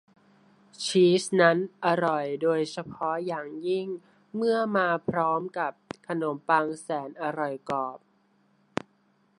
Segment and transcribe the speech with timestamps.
[0.85, 3.87] ชีสนั้นอร่อยโดยเฉพาะอย่างยิ่ง
[4.35, 5.71] เมื่อมาพร้อมกับ
[6.07, 7.99] ขนมปังแสนอร่อยกรอบ